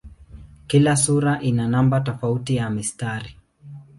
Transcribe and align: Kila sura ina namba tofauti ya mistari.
Kila 0.69 0.93
sura 1.03 1.33
ina 1.49 1.65
namba 1.73 2.01
tofauti 2.09 2.55
ya 2.55 2.69
mistari. 2.79 3.37